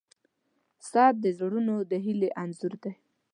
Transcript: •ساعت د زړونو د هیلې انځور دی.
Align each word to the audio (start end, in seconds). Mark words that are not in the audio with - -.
•ساعت 0.89 1.15
د 1.21 1.25
زړونو 1.37 1.75
د 1.91 1.93
هیلې 2.05 2.29
انځور 2.41 2.73
دی. 2.83 2.93